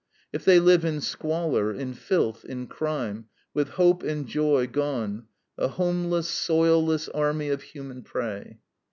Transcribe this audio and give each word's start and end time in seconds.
If 0.33 0.43
they 0.45 0.59
live 0.59 0.83
in 0.83 0.99
squalor, 0.99 1.71
in 1.71 1.93
filth, 1.93 2.43
in 2.43 2.65
crime, 2.65 3.27
with 3.53 3.69
hope 3.77 4.01
and 4.01 4.27
joy 4.27 4.65
gone, 4.65 5.27
a 5.59 5.67
homeless, 5.67 6.27
soilless 6.27 7.07
army 7.09 7.49
of 7.49 7.61
human 7.61 8.01
prey. 8.01 8.57